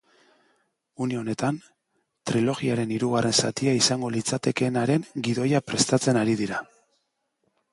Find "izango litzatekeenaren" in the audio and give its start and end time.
3.81-5.07